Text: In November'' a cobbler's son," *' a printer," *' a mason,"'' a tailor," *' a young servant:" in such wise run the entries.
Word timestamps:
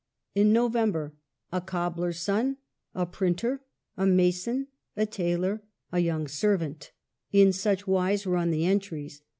In 0.33 0.51
November'' 0.51 1.13
a 1.51 1.61
cobbler's 1.61 2.19
son," 2.19 2.57
*' 2.75 2.95
a 2.95 3.05
printer," 3.05 3.61
*' 3.79 3.97
a 3.97 4.07
mason,"'' 4.07 4.65
a 4.97 5.05
tailor," 5.05 5.61
*' 5.77 5.91
a 5.91 5.99
young 5.99 6.27
servant:" 6.27 6.91
in 7.31 7.53
such 7.53 7.85
wise 7.85 8.25
run 8.25 8.49
the 8.49 8.65
entries. 8.65 9.21